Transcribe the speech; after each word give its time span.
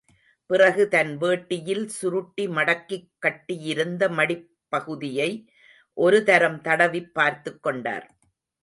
பிறகு 0.45 0.87
தன் 0.87 1.17
வேட்டியில் 1.17 1.85
சுருட்டி 1.85 2.47
மடக்கிக் 2.47 3.11
கட்டியிருந்த 3.19 4.09
மடிப் 4.09 4.49
பகுதியை 4.69 5.29
ஒரு 5.97 6.23
தரம் 6.23 6.61
தடவிப் 6.61 7.13
பார்த்துக் 7.13 7.63
கொண்டார். 7.63 8.07